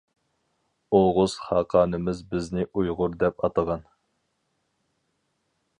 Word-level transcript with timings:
ئوغۇز 0.99 1.35
خاقانىمىز 1.49 2.23
بىزنى 2.33 2.67
ئۇيغۇر 2.71 3.17
دەپ 3.25 3.45
ئاتىغان! 3.45 3.87